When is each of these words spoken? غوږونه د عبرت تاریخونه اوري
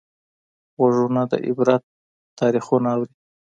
غوږونه 0.77 1.21
د 1.31 1.33
عبرت 1.47 1.83
تاریخونه 2.39 2.87
اوري 2.95 3.11